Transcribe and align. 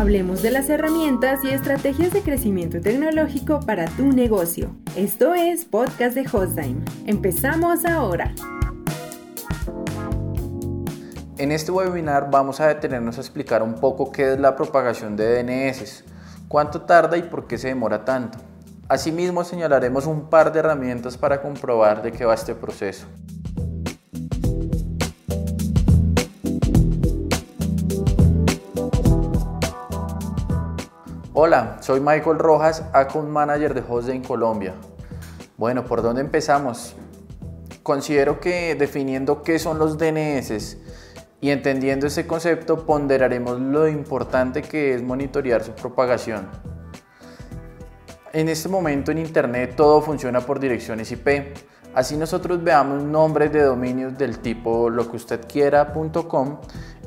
Hablemos 0.00 0.40
de 0.40 0.50
las 0.50 0.70
herramientas 0.70 1.44
y 1.44 1.50
estrategias 1.50 2.10
de 2.14 2.22
crecimiento 2.22 2.80
tecnológico 2.80 3.60
para 3.60 3.84
tu 3.84 4.06
negocio. 4.06 4.74
Esto 4.96 5.34
es 5.34 5.66
Podcast 5.66 6.14
de 6.14 6.22
Hostime. 6.22 6.82
Empezamos 7.04 7.84
ahora. 7.84 8.34
En 11.36 11.52
este 11.52 11.70
webinar 11.70 12.30
vamos 12.30 12.60
a 12.60 12.68
detenernos 12.68 13.18
a 13.18 13.20
explicar 13.20 13.62
un 13.62 13.74
poco 13.74 14.10
qué 14.10 14.32
es 14.32 14.40
la 14.40 14.56
propagación 14.56 15.16
de 15.16 15.42
DNS, 15.44 16.04
cuánto 16.48 16.80
tarda 16.80 17.18
y 17.18 17.22
por 17.24 17.46
qué 17.46 17.58
se 17.58 17.68
demora 17.68 18.02
tanto. 18.02 18.38
Asimismo 18.88 19.44
señalaremos 19.44 20.06
un 20.06 20.30
par 20.30 20.50
de 20.50 20.60
herramientas 20.60 21.18
para 21.18 21.42
comprobar 21.42 22.00
de 22.00 22.10
qué 22.10 22.24
va 22.24 22.32
este 22.32 22.54
proceso. 22.54 23.06
Hola, 31.42 31.78
soy 31.80 32.00
Michael 32.00 32.38
Rojas, 32.38 32.84
Account 32.92 33.30
Manager 33.30 33.72
de 33.72 33.82
Hostday 33.88 34.20
Colombia. 34.20 34.74
Bueno, 35.56 35.86
¿por 35.86 36.02
dónde 36.02 36.20
empezamos? 36.20 36.94
Considero 37.82 38.40
que 38.40 38.74
definiendo 38.74 39.42
qué 39.42 39.58
son 39.58 39.78
los 39.78 39.96
DNS 39.96 40.76
y 41.40 41.48
entendiendo 41.48 42.08
ese 42.08 42.26
concepto 42.26 42.84
ponderaremos 42.84 43.58
lo 43.58 43.88
importante 43.88 44.60
que 44.60 44.94
es 44.94 45.02
monitorear 45.02 45.64
su 45.64 45.72
propagación. 45.72 46.46
En 48.34 48.50
este 48.50 48.68
momento 48.68 49.10
en 49.10 49.16
Internet 49.16 49.76
todo 49.76 50.02
funciona 50.02 50.42
por 50.42 50.60
direcciones 50.60 51.10
IP. 51.10 51.56
Así 51.94 52.18
nosotros 52.18 52.62
veamos 52.62 53.02
nombres 53.02 53.50
de 53.50 53.62
dominios 53.62 54.18
del 54.18 54.40
tipo 54.40 54.90
lo 54.90 55.10
que 55.10 55.16
usted 55.16 55.40
quiera.com. 55.48 56.58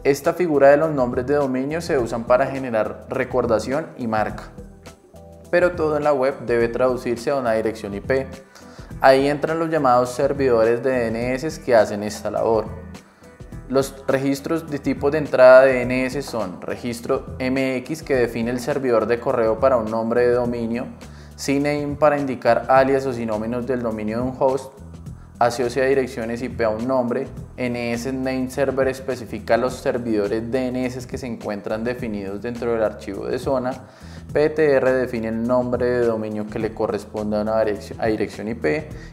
Esta 0.04 0.34
figura 0.34 0.70
de 0.70 0.76
los 0.76 0.92
nombres 0.92 1.26
de 1.28 1.36
dominio 1.36 1.80
se 1.80 1.98
usan 1.98 2.26
para 2.26 2.48
generar 2.48 3.06
recordación 3.08 3.88
y 3.98 4.08
marca. 4.08 4.52
Pero 5.50 5.72
todo 5.78 5.96
en 5.96 6.04
la 6.04 6.12
web 6.12 6.46
debe 6.46 6.68
traducirse 6.68 7.30
a 7.30 7.38
una 7.38 7.54
dirección 7.54 7.94
IP. 7.94 8.28
Ahí 9.00 9.30
entran 9.30 9.60
los 9.60 9.70
llamados 9.70 10.12
servidores 10.12 10.84
de 10.84 11.10
DNS 11.10 11.58
que 11.60 11.74
hacen 11.74 12.04
esta 12.04 12.30
labor. 12.30 12.66
Los 13.70 14.04
registros 14.06 14.70
de 14.70 14.80
tipo 14.80 15.10
de 15.10 15.20
entrada 15.20 15.62
de 15.62 15.86
DNS 15.86 16.26
son 16.26 16.62
registro 16.62 17.38
MX 17.40 18.04
que 18.04 18.16
define 18.16 18.52
el 18.52 18.60
servidor 18.60 19.06
de 19.06 19.22
correo 19.22 19.62
para 19.62 19.78
un 19.78 19.90
nombre 19.90 20.28
de 20.28 20.34
dominio, 20.34 20.86
CNAME 21.38 21.96
para 21.98 22.20
indicar 22.20 22.66
alias 22.68 23.06
o 23.06 23.14
sinónimos 23.14 23.66
del 23.66 23.82
dominio 23.82 24.18
de 24.18 24.24
un 24.24 24.36
host, 24.38 24.74
asocia 25.46 25.86
direcciones 25.86 26.42
IP 26.42 26.62
a 26.62 26.70
un 26.70 26.88
nombre, 26.88 27.28
NS 27.58 28.14
Name 28.14 28.50
Server 28.50 28.88
especifica 28.88 29.58
los 29.58 29.74
servidores 29.74 30.52
DNS 30.52 31.06
que 31.06 31.18
se 31.18 31.28
encuentran 31.28 31.84
definidos 31.84 32.42
dentro 32.42 32.72
del 32.72 32.84
archivo 32.84 33.28
de 33.28 33.40
zona, 33.40 33.72
PTR 34.32 34.92
define 34.92 35.28
el 35.28 35.44
nombre 35.44 35.86
de 35.86 36.06
dominio 36.06 36.48
que 36.48 36.60
le 36.60 36.74
corresponde 36.74 37.38
a 37.38 37.42
una 37.42 37.64
dirección 37.64 38.48
IP 38.48 38.66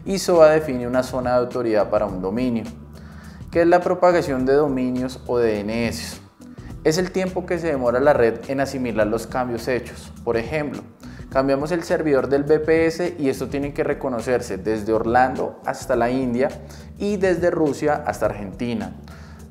y 0.04 0.18
SOA 0.18 0.50
define 0.50 0.86
una 0.86 1.02
zona 1.02 1.32
de 1.32 1.38
autoridad 1.38 1.90
para 1.90 2.06
un 2.06 2.22
dominio. 2.22 2.64
¿Qué 3.50 3.62
es 3.62 3.66
la 3.66 3.80
propagación 3.80 4.46
de 4.46 4.54
dominios 4.54 5.20
o 5.26 5.38
DNS? 5.38 6.20
Es 6.84 6.96
el 6.96 7.10
tiempo 7.10 7.44
que 7.44 7.58
se 7.58 7.66
demora 7.66 8.00
la 8.00 8.12
red 8.12 8.40
en 8.48 8.60
asimilar 8.60 9.06
los 9.06 9.26
cambios 9.26 9.68
hechos. 9.68 10.12
Por 10.24 10.36
ejemplo, 10.36 10.82
cambiamos 11.30 11.70
el 11.72 11.84
servidor 11.84 12.28
del 12.28 12.42
BPS 12.42 13.14
y 13.18 13.28
esto 13.28 13.48
tiene 13.48 13.72
que 13.72 13.84
reconocerse 13.84 14.58
desde 14.58 14.92
Orlando 14.92 15.60
hasta 15.64 15.96
la 15.96 16.10
India 16.10 16.48
y 16.98 17.16
desde 17.16 17.50
Rusia 17.50 18.02
hasta 18.06 18.26
Argentina. 18.26 18.92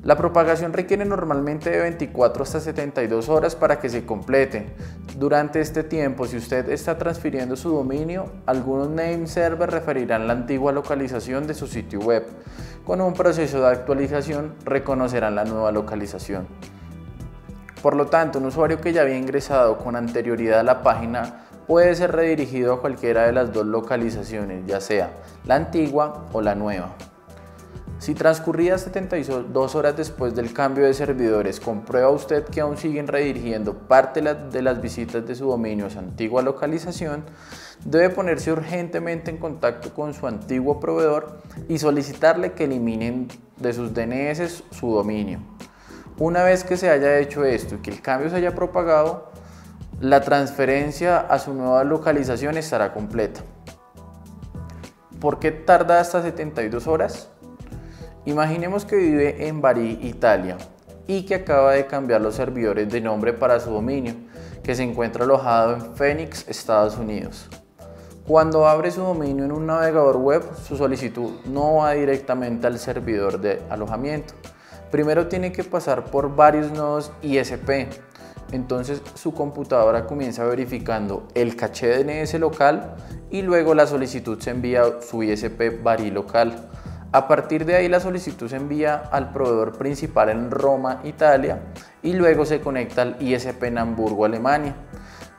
La 0.02 0.16
propagación 0.16 0.72
requiere 0.72 1.04
normalmente 1.04 1.68
de 1.68 1.78
24 1.78 2.42
hasta 2.42 2.60
72 2.60 3.28
horas 3.28 3.54
para 3.54 3.80
que 3.80 3.90
se 3.90 4.06
complete. 4.06 4.72
Durante 5.18 5.60
este 5.60 5.84
tiempo, 5.84 6.26
si 6.26 6.38
usted 6.38 6.70
está 6.70 6.96
transfiriendo 6.96 7.54
su 7.54 7.68
dominio, 7.68 8.32
algunos 8.46 8.88
name 8.88 9.26
servers 9.26 9.72
referirán 9.72 10.26
la 10.26 10.32
antigua 10.32 10.72
localización 10.72 11.46
de 11.46 11.52
su 11.52 11.66
sitio 11.66 12.00
web. 12.00 12.26
Con 12.86 13.02
un 13.02 13.12
proceso 13.12 13.60
de 13.60 13.68
actualización 13.68 14.54
reconocerán 14.64 15.34
la 15.34 15.44
nueva 15.44 15.70
localización. 15.70 16.48
Por 17.82 17.94
lo 17.94 18.06
tanto, 18.06 18.38
un 18.38 18.46
usuario 18.46 18.80
que 18.80 18.94
ya 18.94 19.02
había 19.02 19.18
ingresado 19.18 19.76
con 19.76 19.96
anterioridad 19.96 20.60
a 20.60 20.62
la 20.62 20.82
página 20.82 21.46
puede 21.70 21.94
ser 21.94 22.10
redirigido 22.10 22.72
a 22.72 22.80
cualquiera 22.80 23.26
de 23.26 23.32
las 23.32 23.52
dos 23.52 23.64
localizaciones, 23.64 24.66
ya 24.66 24.80
sea 24.80 25.12
la 25.44 25.54
antigua 25.54 26.26
o 26.32 26.42
la 26.42 26.56
nueva. 26.56 26.96
Si 28.00 28.12
transcurridas 28.12 28.80
72 28.80 29.76
horas 29.76 29.96
después 29.96 30.34
del 30.34 30.52
cambio 30.52 30.84
de 30.84 30.94
servidores 30.94 31.60
comprueba 31.60 32.10
usted 32.10 32.42
que 32.46 32.60
aún 32.60 32.76
siguen 32.76 33.06
redirigiendo 33.06 33.74
parte 33.74 34.20
de 34.20 34.62
las 34.62 34.82
visitas 34.82 35.24
de 35.24 35.36
su 35.36 35.46
dominio 35.46 35.86
a 35.86 35.90
su 35.90 36.00
antigua 36.00 36.42
localización, 36.42 37.22
debe 37.84 38.10
ponerse 38.10 38.50
urgentemente 38.50 39.30
en 39.30 39.36
contacto 39.36 39.94
con 39.94 40.12
su 40.12 40.26
antiguo 40.26 40.80
proveedor 40.80 41.38
y 41.68 41.78
solicitarle 41.78 42.50
que 42.50 42.64
eliminen 42.64 43.28
de 43.58 43.72
sus 43.72 43.94
DNS 43.94 44.64
su 44.72 44.90
dominio. 44.92 45.38
Una 46.18 46.42
vez 46.42 46.64
que 46.64 46.76
se 46.76 46.90
haya 46.90 47.20
hecho 47.20 47.44
esto 47.44 47.76
y 47.76 47.78
que 47.78 47.92
el 47.92 48.02
cambio 48.02 48.28
se 48.28 48.36
haya 48.36 48.56
propagado, 48.56 49.29
la 50.00 50.22
transferencia 50.22 51.18
a 51.18 51.38
su 51.38 51.52
nueva 51.52 51.84
localización 51.84 52.56
estará 52.56 52.94
completa. 52.94 53.42
¿Por 55.20 55.38
qué 55.38 55.50
tarda 55.52 56.00
hasta 56.00 56.22
72 56.22 56.86
horas? 56.86 57.28
Imaginemos 58.24 58.86
que 58.86 58.96
vive 58.96 59.46
en 59.46 59.60
Bari, 59.60 59.98
Italia, 60.02 60.56
y 61.06 61.26
que 61.26 61.34
acaba 61.34 61.72
de 61.72 61.86
cambiar 61.86 62.22
los 62.22 62.34
servidores 62.34 62.88
de 62.88 63.02
nombre 63.02 63.34
para 63.34 63.60
su 63.60 63.70
dominio, 63.70 64.14
que 64.62 64.74
se 64.74 64.84
encuentra 64.84 65.24
alojado 65.24 65.74
en 65.74 65.94
Phoenix, 65.94 66.48
Estados 66.48 66.96
Unidos. 66.96 67.50
Cuando 68.26 68.66
abre 68.66 68.90
su 68.90 69.02
dominio 69.02 69.44
en 69.44 69.52
un 69.52 69.66
navegador 69.66 70.16
web, 70.16 70.42
su 70.66 70.78
solicitud 70.78 71.40
no 71.44 71.76
va 71.76 71.92
directamente 71.92 72.66
al 72.66 72.78
servidor 72.78 73.38
de 73.38 73.60
alojamiento. 73.68 74.32
Primero 74.90 75.26
tiene 75.26 75.52
que 75.52 75.64
pasar 75.64 76.04
por 76.06 76.34
varios 76.34 76.70
nodos 76.70 77.12
ISP. 77.20 77.88
Entonces 78.52 79.02
su 79.14 79.32
computadora 79.32 80.06
comienza 80.06 80.44
verificando 80.44 81.28
el 81.34 81.56
caché 81.56 82.02
DNS 82.02 82.34
local 82.34 82.96
y 83.30 83.42
luego 83.42 83.74
la 83.74 83.86
solicitud 83.86 84.40
se 84.40 84.50
envía 84.50 84.82
a 84.82 85.02
su 85.02 85.22
ISP 85.22 85.82
Bari 85.82 86.10
local. 86.10 86.68
A 87.12 87.26
partir 87.26 87.64
de 87.64 87.74
ahí 87.74 87.88
la 87.88 87.98
solicitud 87.98 88.48
se 88.48 88.56
envía 88.56 88.94
al 88.94 89.32
proveedor 89.32 89.76
principal 89.76 90.28
en 90.28 90.50
Roma, 90.50 91.00
Italia, 91.02 91.60
y 92.02 92.12
luego 92.12 92.44
se 92.44 92.60
conecta 92.60 93.02
al 93.02 93.16
ISP 93.20 93.64
en 93.64 93.78
Hamburgo, 93.78 94.24
Alemania. 94.24 94.76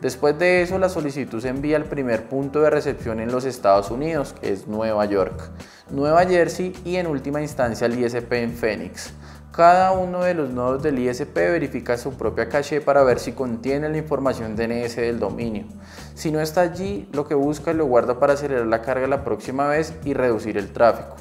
Después 0.02 0.38
de 0.38 0.64
eso 0.64 0.80
la 0.80 0.90
solicitud 0.90 1.40
se 1.40 1.50
envía 1.50 1.78
al 1.78 1.86
primer 1.86 2.28
punto 2.28 2.60
de 2.62 2.70
recepción 2.72 3.20
en 3.20 3.32
los 3.32 3.46
Estados 3.46 3.92
Unidos, 3.92 4.34
que 4.34 4.52
es 4.52 4.68
Nueva 4.68 5.06
York, 5.06 5.52
Nueva 5.92 6.26
Jersey 6.26 6.74
y 6.84 6.96
en 6.96 7.08
última 7.08 7.42
instancia 7.42 7.86
al 7.86 7.98
ISP 7.98 8.34
en 8.34 8.52
Phoenix. 8.52 9.14
Cada 9.52 9.92
uno 9.92 10.24
de 10.24 10.34
los 10.34 10.50
nodos 10.50 10.82
del 10.82 10.98
ISP 10.98 11.36
verifica 11.36 11.98
su 11.98 12.14
propia 12.14 12.48
caché 12.48 12.80
para 12.80 13.04
ver 13.04 13.20
si 13.20 13.34
contiene 13.34 13.90
la 13.90 13.98
información 13.98 14.56
DNS 14.56 14.96
del 14.96 15.20
dominio. 15.20 15.66
Si 16.14 16.32
no 16.32 16.40
está 16.40 16.62
allí, 16.62 17.10
lo 17.12 17.28
que 17.28 17.36
busca 17.36 17.74
lo 17.74 17.86
guarda 17.86 18.18
para 18.18 18.34
acelerar 18.34 18.68
la 18.68 18.82
carga 18.82 19.08
la 19.08 19.26
próxima 19.26 19.68
vez 19.68 19.94
y 20.06 20.14
reducir 20.14 20.58
el 20.58 20.72
tráfico. 20.72 21.18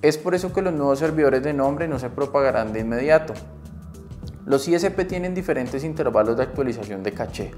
Es 0.00 0.16
por 0.16 0.36
eso 0.36 0.52
que 0.52 0.62
los 0.62 0.74
nuevos 0.74 1.00
servidores 1.00 1.42
de 1.42 1.54
nombre 1.54 1.88
no 1.88 1.98
se 1.98 2.08
propagarán 2.08 2.72
de 2.72 2.80
inmediato. 2.80 3.34
Los 4.44 4.68
ISP 4.68 5.04
tienen 5.04 5.34
diferentes 5.34 5.82
intervalos 5.82 6.36
de 6.36 6.44
actualización 6.44 7.02
de 7.02 7.14
caché, 7.14 7.50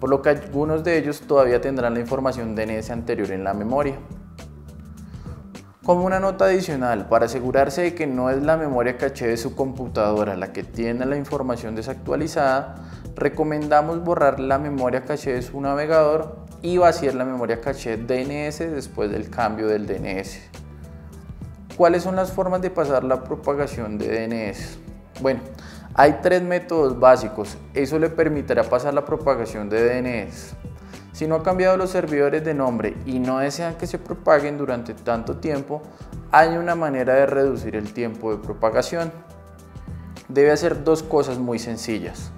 por 0.00 0.10
lo 0.10 0.22
que 0.22 0.30
algunos 0.30 0.82
de 0.82 0.98
ellos 0.98 1.20
todavía 1.20 1.60
tendrán 1.60 1.94
la 1.94 2.00
información 2.00 2.56
DNS 2.56 2.90
anterior 2.90 3.30
en 3.30 3.44
la 3.44 3.54
memoria. 3.54 3.94
Como 5.86 6.04
una 6.04 6.18
nota 6.18 6.46
adicional, 6.46 7.06
para 7.06 7.26
asegurarse 7.26 7.82
de 7.82 7.94
que 7.94 8.08
no 8.08 8.28
es 8.28 8.42
la 8.42 8.56
memoria 8.56 8.98
caché 8.98 9.28
de 9.28 9.36
su 9.36 9.54
computadora 9.54 10.34
la 10.34 10.52
que 10.52 10.64
tiene 10.64 11.06
la 11.06 11.16
información 11.16 11.76
desactualizada, 11.76 12.74
recomendamos 13.14 14.02
borrar 14.02 14.40
la 14.40 14.58
memoria 14.58 15.04
caché 15.04 15.34
de 15.34 15.42
su 15.42 15.60
navegador 15.60 16.38
y 16.60 16.78
vaciar 16.78 17.14
la 17.14 17.24
memoria 17.24 17.60
caché 17.60 17.98
DNS 17.98 18.58
después 18.58 19.12
del 19.12 19.30
cambio 19.30 19.68
del 19.68 19.86
DNS. 19.86 20.40
¿Cuáles 21.76 22.02
son 22.02 22.16
las 22.16 22.32
formas 22.32 22.60
de 22.62 22.70
pasar 22.70 23.04
la 23.04 23.22
propagación 23.22 23.96
de 23.96 24.26
DNS? 24.26 24.78
Bueno, 25.20 25.38
hay 25.94 26.18
tres 26.20 26.42
métodos 26.42 26.98
básicos. 26.98 27.58
Eso 27.74 28.00
le 28.00 28.10
permitirá 28.10 28.64
pasar 28.64 28.92
la 28.92 29.04
propagación 29.04 29.68
de 29.68 30.02
DNS. 30.02 30.56
Si 31.16 31.26
no 31.26 31.36
ha 31.36 31.42
cambiado 31.42 31.78
los 31.78 31.88
servidores 31.88 32.44
de 32.44 32.52
nombre 32.52 32.94
y 33.06 33.18
no 33.20 33.38
desean 33.38 33.76
que 33.76 33.86
se 33.86 33.98
propaguen 33.98 34.58
durante 34.58 34.92
tanto 34.92 35.38
tiempo, 35.38 35.80
hay 36.30 36.58
una 36.58 36.74
manera 36.74 37.14
de 37.14 37.24
reducir 37.24 37.74
el 37.74 37.94
tiempo 37.94 38.32
de 38.32 38.36
propagación. 38.36 39.10
Debe 40.28 40.50
hacer 40.50 40.84
dos 40.84 41.02
cosas 41.02 41.38
muy 41.38 41.58
sencillas. 41.58 42.32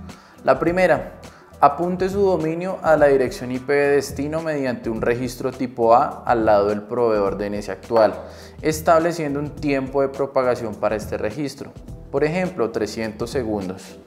La 0.45 0.61
primera, 0.61 1.15
Apunte 1.61 2.09
su 2.09 2.21
dominio 2.21 2.79
a 2.83 2.97
la 2.97 3.07
dirección 3.07 3.51
IP 3.51 3.67
de 3.67 3.97
destino 3.97 4.43
mediante 4.43 4.91
un 4.91 5.03
registro 5.03 5.51
tipo 5.51 5.93
A 5.93 6.23
al 6.25 6.47
lado 6.47 6.69
del 6.69 6.83
proveedor 6.83 7.37
DNS 7.37 7.71
actual, 7.71 8.15
estableciendo 8.63 9.41
un 9.41 9.51
tiempo 9.57 10.03
de 10.03 10.09
propagación 10.09 10.77
para 10.77 10.95
este 10.95 11.19
registro, 11.19 11.73
por 12.13 12.23
ejemplo 12.23 12.71
300 12.71 13.29
segundos. 13.29 13.99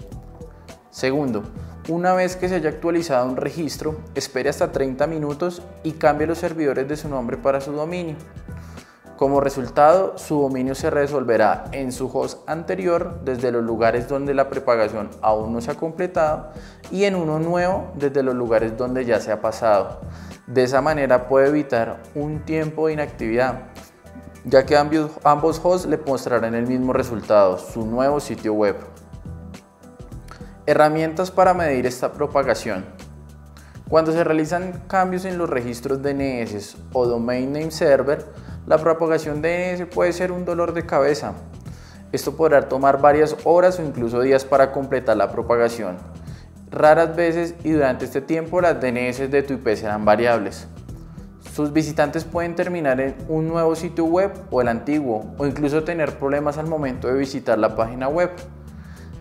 Segundo, 0.91 1.43
Una 1.89 2.13
vez 2.13 2.35
que 2.35 2.47
se 2.47 2.55
haya 2.55 2.69
actualizado 2.69 3.25
un 3.25 3.37
registro, 3.37 3.95
espere 4.13 4.49
hasta 4.49 4.71
30 4.71 5.07
minutos 5.07 5.63
y 5.81 5.93
cambie 5.93 6.27
los 6.27 6.37
servidores 6.37 6.87
de 6.87 6.95
su 6.95 7.09
nombre 7.09 7.37
para 7.37 7.59
su 7.59 7.71
dominio. 7.71 8.17
Como 9.17 9.41
resultado, 9.41 10.15
su 10.19 10.39
dominio 10.39 10.75
se 10.75 10.91
resolverá 10.91 11.65
en 11.71 11.91
su 11.91 12.05
host 12.07 12.47
anterior 12.47 13.21
desde 13.25 13.51
los 13.51 13.63
lugares 13.63 14.07
donde 14.07 14.35
la 14.35 14.47
prepagación 14.47 15.09
aún 15.23 15.53
no 15.53 15.61
se 15.61 15.71
ha 15.71 15.75
completado 15.75 16.49
y 16.91 17.05
en 17.05 17.15
uno 17.15 17.39
nuevo 17.39 17.91
desde 17.95 18.21
los 18.21 18.35
lugares 18.35 18.77
donde 18.77 19.03
ya 19.03 19.19
se 19.19 19.31
ha 19.31 19.41
pasado. 19.41 20.01
De 20.45 20.63
esa 20.63 20.81
manera 20.81 21.27
puede 21.27 21.49
evitar 21.49 22.03
un 22.13 22.45
tiempo 22.45 22.87
de 22.87 22.93
inactividad, 22.93 23.69
ya 24.45 24.67
que 24.67 24.77
ambos 24.77 25.61
hosts 25.63 25.87
le 25.87 25.97
mostrarán 25.97 26.53
el 26.53 26.67
mismo 26.67 26.93
resultado, 26.93 27.57
su 27.57 27.87
nuevo 27.87 28.19
sitio 28.19 28.53
web. 28.53 28.75
Herramientas 30.71 31.31
para 31.31 31.53
medir 31.53 31.85
esta 31.85 32.13
propagación. 32.13 32.85
Cuando 33.89 34.13
se 34.13 34.23
realizan 34.23 34.83
cambios 34.87 35.25
en 35.25 35.37
los 35.37 35.49
registros 35.49 36.01
DNS 36.01 36.77
o 36.93 37.05
Domain 37.05 37.51
Name 37.51 37.71
Server, 37.71 38.23
la 38.65 38.77
propagación 38.77 39.41
DNS 39.41 39.85
puede 39.93 40.13
ser 40.13 40.31
un 40.31 40.45
dolor 40.45 40.73
de 40.73 40.85
cabeza. 40.85 41.33
Esto 42.13 42.37
podrá 42.37 42.69
tomar 42.69 43.01
varias 43.01 43.35
horas 43.43 43.79
o 43.79 43.83
incluso 43.83 44.21
días 44.21 44.45
para 44.45 44.71
completar 44.71 45.17
la 45.17 45.29
propagación. 45.29 45.97
Raras 46.69 47.17
veces 47.17 47.53
y 47.65 47.71
durante 47.71 48.05
este 48.05 48.21
tiempo 48.21 48.61
las 48.61 48.79
DNS 48.79 49.29
de 49.29 49.43
tu 49.43 49.55
IP 49.55 49.75
serán 49.75 50.05
variables. 50.05 50.69
Sus 51.53 51.73
visitantes 51.73 52.23
pueden 52.23 52.55
terminar 52.55 53.01
en 53.01 53.13
un 53.27 53.49
nuevo 53.49 53.75
sitio 53.75 54.05
web 54.05 54.31
o 54.49 54.61
el 54.61 54.69
antiguo 54.69 55.35
o 55.37 55.45
incluso 55.45 55.83
tener 55.83 56.17
problemas 56.17 56.57
al 56.57 56.67
momento 56.67 57.09
de 57.09 57.15
visitar 57.15 57.59
la 57.59 57.75
página 57.75 58.07
web. 58.07 58.31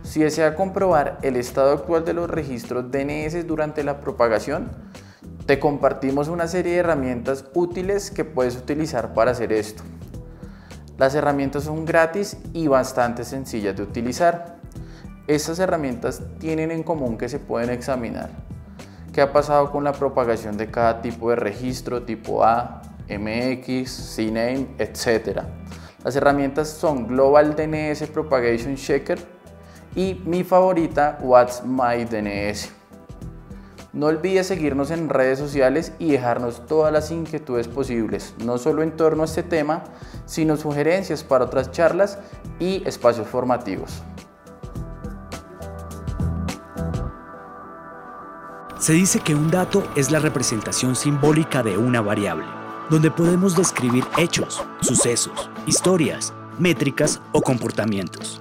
Si 0.02 0.20
desea 0.20 0.54
comprobar 0.54 1.18
el 1.22 1.36
estado 1.36 1.72
actual 1.72 2.04
de 2.04 2.14
los 2.14 2.28
registros 2.28 2.90
DNS 2.90 3.46
durante 3.46 3.84
la 3.84 4.00
propagación, 4.00 4.70
te 5.46 5.58
compartimos 5.58 6.28
una 6.28 6.48
serie 6.48 6.72
de 6.72 6.78
herramientas 6.78 7.44
útiles 7.54 8.10
que 8.10 8.24
puedes 8.24 8.56
utilizar 8.56 9.14
para 9.14 9.32
hacer 9.32 9.52
esto. 9.52 9.82
Las 10.98 11.14
herramientas 11.14 11.64
son 11.64 11.84
gratis 11.84 12.36
y 12.52 12.68
bastante 12.68 13.24
sencillas 13.24 13.76
de 13.76 13.82
utilizar. 13.82 14.58
Estas 15.26 15.58
herramientas 15.58 16.22
tienen 16.38 16.70
en 16.70 16.82
común 16.82 17.16
que 17.16 17.28
se 17.28 17.38
pueden 17.38 17.70
examinar 17.70 18.30
qué 19.12 19.22
ha 19.22 19.32
pasado 19.32 19.70
con 19.70 19.84
la 19.84 19.92
propagación 19.92 20.56
de 20.56 20.70
cada 20.70 21.02
tipo 21.02 21.30
de 21.30 21.36
registro, 21.36 22.02
tipo 22.02 22.44
A, 22.44 22.82
MX, 23.08 24.14
CNAME, 24.16 24.68
etc. 24.78 25.42
Las 26.04 26.16
herramientas 26.16 26.68
son 26.68 27.06
Global 27.08 27.56
DNS 27.56 28.08
Propagation 28.10 28.76
Checker 28.76 29.39
y 29.94 30.20
mi 30.24 30.44
favorita, 30.44 31.18
What's 31.20 31.62
My 31.64 32.04
DNS. 32.04 32.70
No 33.92 34.06
olvides 34.06 34.46
seguirnos 34.46 34.92
en 34.92 35.08
redes 35.08 35.38
sociales 35.40 35.92
y 35.98 36.12
dejarnos 36.12 36.64
todas 36.66 36.92
las 36.92 37.10
inquietudes 37.10 37.66
posibles, 37.66 38.34
no 38.44 38.56
solo 38.56 38.82
en 38.82 38.92
torno 38.96 39.22
a 39.22 39.26
este 39.26 39.42
tema, 39.42 39.82
sino 40.26 40.56
sugerencias 40.56 41.24
para 41.24 41.46
otras 41.46 41.72
charlas 41.72 42.18
y 42.60 42.86
espacios 42.86 43.26
formativos. 43.26 44.02
Se 48.78 48.92
dice 48.92 49.20
que 49.20 49.34
un 49.34 49.50
dato 49.50 49.82
es 49.96 50.10
la 50.10 50.20
representación 50.20 50.94
simbólica 50.94 51.62
de 51.62 51.76
una 51.76 52.00
variable, 52.00 52.46
donde 52.88 53.10
podemos 53.10 53.56
describir 53.56 54.04
hechos, 54.16 54.64
sucesos, 54.80 55.50
historias, 55.66 56.32
métricas 56.58 57.20
o 57.32 57.42
comportamientos. 57.42 58.40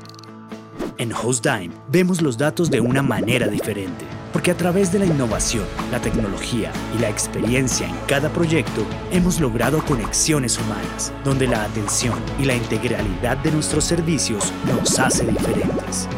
En 0.99 1.13
HostDime 1.13 1.73
vemos 1.89 2.21
los 2.21 2.37
datos 2.37 2.69
de 2.69 2.81
una 2.81 3.01
manera 3.01 3.47
diferente 3.47 4.03
porque 4.33 4.51
a 4.51 4.57
través 4.57 4.91
de 4.91 4.99
la 4.99 5.05
innovación, 5.05 5.63
la 5.91 6.01
tecnología 6.01 6.73
y 6.93 6.99
la 6.99 7.07
experiencia 7.07 7.87
en 7.87 7.95
cada 8.05 8.27
proyecto 8.27 8.85
hemos 9.09 9.39
logrado 9.39 9.81
conexiones 9.85 10.59
humanas, 10.59 11.13
donde 11.23 11.47
la 11.47 11.63
atención 11.63 12.19
y 12.37 12.43
la 12.43 12.55
integralidad 12.55 13.37
de 13.37 13.51
nuestros 13.53 13.85
servicios 13.85 14.53
nos 14.67 14.99
hace 14.99 15.25
diferentes. 15.25 16.09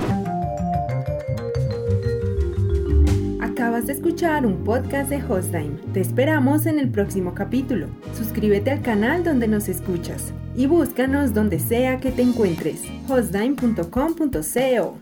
Acabas 3.39 3.85
de 3.85 3.93
escuchar 3.93 4.47
un 4.47 4.63
podcast 4.63 5.11
de 5.11 5.23
Hostime. 5.23 5.77
Te 5.93 6.01
esperamos 6.01 6.65
en 6.65 6.79
el 6.79 6.89
próximo 6.89 7.35
capítulo. 7.35 7.85
Suscríbete 8.17 8.71
al 8.71 8.81
canal 8.81 9.23
donde 9.23 9.47
nos 9.47 9.69
escuchas 9.69 10.33
y 10.55 10.65
búscanos 10.65 11.33
donde 11.33 11.59
sea 11.59 11.99
que 11.99 12.11
te 12.11 12.21
encuentres. 12.21 12.81
hostime.com.co 13.07 14.97